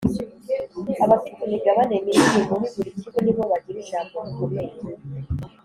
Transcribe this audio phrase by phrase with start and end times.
[1.03, 4.73] Abafite imigabane minini muri buri kigo ni bo bagira ijambo rikomeye